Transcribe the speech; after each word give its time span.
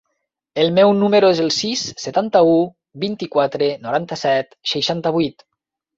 El 0.61 0.71
meu 0.77 0.93
número 1.01 1.29
es 1.35 1.41
el 1.43 1.51
sis, 1.57 1.83
setanta-u, 2.05 2.57
vint-i-quatre, 3.05 3.69
noranta-set, 3.87 4.59
seixanta-vuit. 4.73 5.51